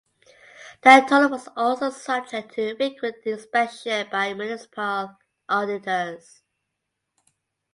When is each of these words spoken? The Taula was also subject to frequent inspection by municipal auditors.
The 0.81 1.05
Taula 1.07 1.29
was 1.29 1.47
also 1.55 1.91
subject 1.91 2.55
to 2.55 2.75
frequent 2.75 3.17
inspection 3.23 4.07
by 4.11 4.33
municipal 4.33 5.15
auditors. 5.47 6.41